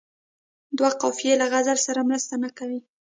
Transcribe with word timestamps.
دوه 0.77 0.91
قافیې 1.01 1.33
له 1.41 1.45
غزل 1.51 1.77
سره 1.87 2.07
مرسته 2.09 2.33
نه 2.43 2.49
کوي. 2.57 2.79